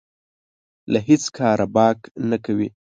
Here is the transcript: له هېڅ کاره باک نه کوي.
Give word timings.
له 0.91 0.99
هېڅ 1.07 1.23
کاره 1.37 1.67
باک 1.75 1.97
نه 2.29 2.37
کوي. 2.45 2.69